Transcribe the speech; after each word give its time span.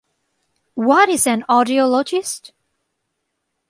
What 0.73 1.09
is 1.09 1.27
an 1.27 1.45
audiologist? 1.47 2.53